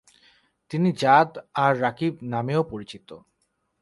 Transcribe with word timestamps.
তিনি 0.71 0.89
জাদ 0.93 1.29
আর-রাকিব 1.55 2.13
নামেও 2.23 2.61
পরিচিত। 2.63 3.09